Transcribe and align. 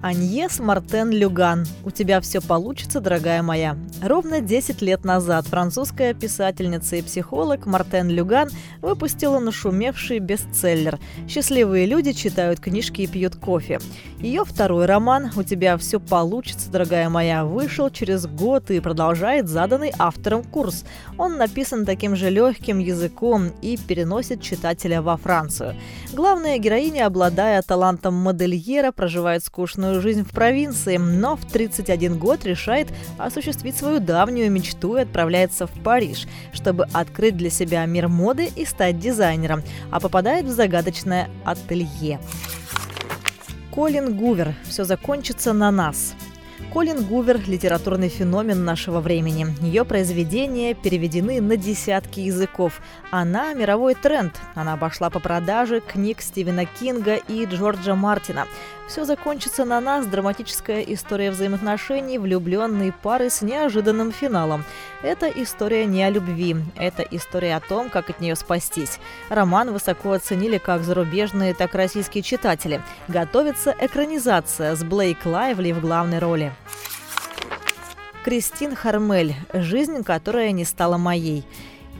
Аньес 0.00 0.60
Мартен 0.60 1.10
Люган. 1.10 1.66
У 1.84 1.90
тебя 1.90 2.20
все 2.20 2.40
получится, 2.40 3.00
дорогая 3.00 3.42
моя. 3.42 3.76
Ровно 4.00 4.40
10 4.40 4.80
лет 4.80 5.04
назад 5.04 5.46
французская 5.48 6.14
писательница 6.14 6.96
и 6.96 7.02
психолог 7.02 7.66
Мартен 7.66 8.08
Люган 8.08 8.48
выпустила 8.80 9.40
нашумевший 9.40 10.20
бестселлер 10.20 11.00
«Счастливые 11.28 11.86
люди 11.86 12.12
читают 12.12 12.60
книжки 12.60 13.02
и 13.02 13.06
пьют 13.08 13.34
кофе». 13.34 13.80
Ее 14.20 14.44
второй 14.44 14.86
роман 14.86 15.32
«У 15.36 15.42
тебя 15.42 15.76
все 15.76 15.98
получится, 15.98 16.70
дорогая 16.70 17.08
моя» 17.08 17.44
вышел 17.44 17.90
через 17.90 18.26
год 18.26 18.70
и 18.70 18.78
продолжает 18.78 19.48
заданный 19.48 19.92
автором 19.98 20.44
курс. 20.44 20.84
Он 21.16 21.38
написан 21.38 21.84
таким 21.84 22.14
же 22.14 22.30
легким 22.30 22.78
языком 22.78 23.48
и 23.62 23.76
переносит 23.76 24.42
читателя 24.42 25.02
во 25.02 25.16
Францию. 25.16 25.74
Главная 26.12 26.58
героиня, 26.58 27.06
обладая 27.06 27.62
талантом 27.62 28.14
модельера, 28.14 28.92
проживает 28.92 29.42
скучную 29.42 29.87
скучную 29.88 30.02
жизнь 30.02 30.24
в 30.24 30.30
провинции, 30.30 30.96
но 30.98 31.36
в 31.36 31.44
31 31.44 32.18
год 32.18 32.44
решает 32.44 32.88
осуществить 33.16 33.76
свою 33.76 34.00
давнюю 34.00 34.50
мечту 34.50 34.96
и 34.96 35.02
отправляется 35.02 35.66
в 35.66 35.72
Париж, 35.82 36.26
чтобы 36.52 36.86
открыть 36.92 37.36
для 37.36 37.50
себя 37.50 37.86
мир 37.86 38.08
моды 38.08 38.50
и 38.56 38.64
стать 38.64 38.98
дизайнером, 38.98 39.62
а 39.90 40.00
попадает 40.00 40.46
в 40.46 40.50
загадочное 40.50 41.28
ателье. 41.44 42.20
Колин 43.70 44.16
Гувер 44.16 44.54
«Все 44.64 44.84
закончится 44.84 45.52
на 45.52 45.70
нас». 45.70 46.14
Колин 46.72 47.04
Гувер– 47.04 47.40
литературный 47.46 48.08
феномен 48.08 48.64
нашего 48.64 49.00
времени. 49.00 49.46
Ее 49.62 49.84
произведения 49.84 50.74
переведены 50.74 51.40
на 51.40 51.56
десятки 51.56 52.20
языков. 52.20 52.80
Она– 53.10 53.54
мировой 53.54 53.94
тренд. 53.94 54.34
Она 54.54 54.74
обошла 54.74 55.08
по 55.08 55.20
продаже 55.20 55.80
книг 55.80 56.20
Стивена 56.20 56.64
Кинга 56.64 57.14
и 57.14 57.46
Джорджа 57.46 57.94
Мартина. 57.94 58.46
Все 58.88 59.04
закончится 59.04 59.66
на 59.66 59.82
нас 59.82 60.06
драматическая 60.06 60.80
история 60.80 61.30
взаимоотношений 61.30 62.18
влюбленной 62.18 62.90
пары 62.90 63.28
с 63.28 63.42
неожиданным 63.42 64.12
финалом. 64.12 64.64
Это 65.02 65.28
история 65.28 65.84
не 65.84 66.02
о 66.02 66.08
любви, 66.08 66.56
это 66.74 67.02
история 67.02 67.56
о 67.56 67.60
том, 67.60 67.90
как 67.90 68.08
от 68.08 68.20
нее 68.20 68.34
спастись. 68.34 68.98
Роман 69.28 69.72
высоко 69.72 70.12
оценили 70.12 70.56
как 70.56 70.84
зарубежные, 70.84 71.52
так 71.52 71.74
и 71.74 71.78
российские 71.78 72.22
читатели. 72.22 72.80
Готовится 73.08 73.74
экранизация 73.78 74.74
с 74.74 74.82
Блейк 74.82 75.26
Лайвли 75.26 75.72
в 75.72 75.82
главной 75.82 76.18
роли. 76.18 76.50
Кристин 78.24 78.74
Хармель. 78.74 79.34
Жизнь, 79.52 80.02
которая 80.02 80.50
не 80.52 80.64
стала 80.64 80.96
моей. 80.96 81.44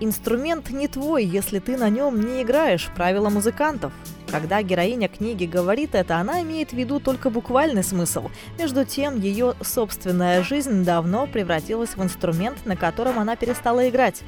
Инструмент 0.00 0.68
не 0.68 0.88
твой, 0.88 1.24
если 1.24 1.60
ты 1.60 1.78
на 1.78 1.88
нем 1.88 2.20
не 2.20 2.42
играешь. 2.42 2.90
Правила 2.94 3.30
музыкантов. 3.30 3.92
Когда 4.30 4.62
героиня 4.62 5.08
книги 5.08 5.44
говорит 5.44 5.94
это, 5.94 6.16
она 6.16 6.42
имеет 6.42 6.70
в 6.70 6.76
виду 6.76 7.00
только 7.00 7.30
буквальный 7.30 7.84
смысл. 7.84 8.30
Между 8.58 8.84
тем, 8.84 9.20
ее 9.20 9.54
собственная 9.62 10.42
жизнь 10.42 10.84
давно 10.84 11.26
превратилась 11.26 11.96
в 11.96 12.02
инструмент, 12.02 12.66
на 12.66 12.76
котором 12.76 13.18
она 13.18 13.36
перестала 13.36 13.88
играть. 13.88 14.22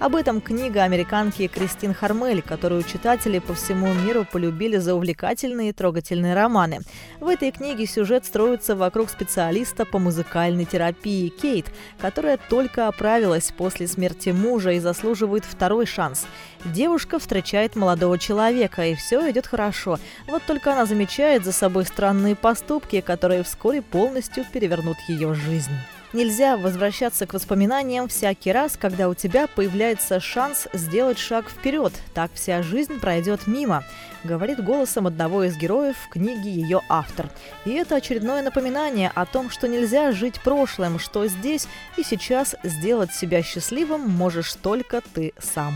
Об 0.00 0.16
этом 0.16 0.40
книга 0.40 0.84
американки 0.84 1.46
Кристин 1.46 1.92
Хармель, 1.92 2.40
которую 2.40 2.84
читатели 2.84 3.38
по 3.38 3.52
всему 3.52 3.92
миру 3.92 4.24
полюбили 4.24 4.78
за 4.78 4.94
увлекательные 4.94 5.68
и 5.68 5.72
трогательные 5.74 6.34
романы. 6.34 6.80
В 7.20 7.28
этой 7.28 7.50
книге 7.50 7.84
сюжет 7.86 8.24
строится 8.24 8.74
вокруг 8.74 9.10
специалиста 9.10 9.84
по 9.84 9.98
музыкальной 9.98 10.64
терапии 10.64 11.28
Кейт, 11.28 11.66
которая 12.00 12.38
только 12.38 12.88
оправилась 12.88 13.52
после 13.54 13.86
смерти 13.86 14.30
мужа 14.30 14.70
и 14.72 14.78
заслуживает 14.78 15.44
второй 15.44 15.84
шанс. 15.84 16.26
Девушка 16.64 17.18
встречает 17.18 17.76
молодого 17.76 18.18
человека, 18.18 18.86
и 18.86 18.94
все 18.94 19.30
идет 19.30 19.39
хорошо. 19.46 19.98
Вот 20.26 20.42
только 20.46 20.72
она 20.72 20.86
замечает 20.86 21.44
за 21.44 21.52
собой 21.52 21.86
странные 21.86 22.36
поступки, 22.36 23.00
которые 23.00 23.42
вскоре 23.42 23.82
полностью 23.82 24.44
перевернут 24.44 24.96
ее 25.08 25.34
жизнь. 25.34 25.72
Нельзя 26.12 26.56
возвращаться 26.56 27.24
к 27.24 27.34
воспоминаниям 27.34 28.08
всякий 28.08 28.50
раз, 28.50 28.76
когда 28.76 29.08
у 29.08 29.14
тебя 29.14 29.46
появляется 29.46 30.18
шанс 30.18 30.66
сделать 30.72 31.18
шаг 31.18 31.48
вперед. 31.48 31.92
Так 32.14 32.32
вся 32.34 32.62
жизнь 32.64 32.98
пройдет 32.98 33.46
мимо, 33.46 33.84
говорит 34.24 34.62
голосом 34.62 35.06
одного 35.06 35.44
из 35.44 35.56
героев 35.56 35.96
в 35.96 36.08
книге 36.08 36.50
ее 36.50 36.80
автор. 36.88 37.30
И 37.64 37.70
это 37.70 37.94
очередное 37.94 38.42
напоминание 38.42 39.12
о 39.14 39.24
том, 39.24 39.50
что 39.50 39.68
нельзя 39.68 40.10
жить 40.10 40.40
прошлым, 40.40 40.98
что 40.98 41.28
здесь 41.28 41.68
и 41.96 42.02
сейчас 42.02 42.56
сделать 42.64 43.12
себя 43.12 43.40
счастливым 43.44 44.00
можешь 44.00 44.52
только 44.54 45.02
ты 45.14 45.32
сам. 45.38 45.74